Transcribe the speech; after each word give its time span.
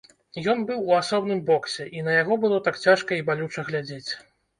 Ён 0.51 0.61
быў 0.69 0.79
у 0.85 0.93
асобным 1.01 1.41
боксе, 1.49 1.85
і 1.97 2.01
на 2.07 2.15
яго 2.21 2.37
было 2.45 2.57
так 2.69 2.79
цяжка 2.87 3.11
і 3.21 3.25
балюча 3.29 3.67
глядзець. 3.69 4.11